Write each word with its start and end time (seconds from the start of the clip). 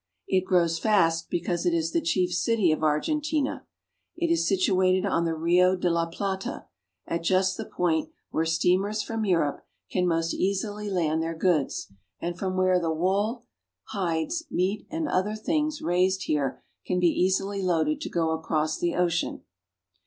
It 0.27 0.45
grows 0.45 0.79
fast 0.79 1.29
because 1.29 1.63
it 1.63 1.75
is 1.75 1.91
the 1.91 2.01
chief 2.01 2.33
city 2.33 2.71
of 2.71 2.81
Argentina. 2.81 3.67
It 4.17 4.31
is 4.31 4.47
situated 4.47 5.05
on 5.05 5.25
the 5.25 5.35
Rio 5.35 5.75
de 5.75 5.91
la 5.91 6.07
Plata, 6.07 6.65
at 7.05 7.21
just 7.21 7.55
the 7.55 7.65
point 7.65 8.09
where 8.31 8.43
steamers 8.43 9.03
from 9.03 9.25
Europe 9.25 9.63
can 9.91 10.07
BUENOS 10.07 10.33
AIRES. 10.33 10.63
193 10.63 10.87
most 10.89 10.89
easily 10.89 10.89
land 10.89 11.21
their 11.21 11.35
goods, 11.37 11.91
and 12.19 12.35
from 12.35 12.57
where 12.57 12.79
the 12.79 12.91
wool, 12.91 13.45
hides, 13.89 14.45
meat, 14.49 14.87
and 14.89 15.07
other 15.07 15.35
things 15.35 15.83
raised 15.83 16.23
here 16.23 16.63
can 16.83 16.99
be 16.99 17.05
easily 17.05 17.61
loaded 17.61 18.01
to 18.01 18.09
go 18.09 18.31
across 18.31 18.79
the 18.79 18.95
ocean. 18.95 19.43